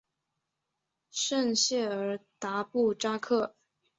[1.11, 3.53] 圣谢尔达布扎克。